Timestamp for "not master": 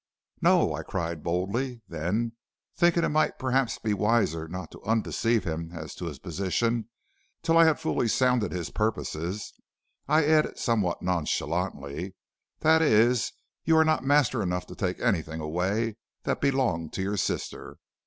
13.85-14.41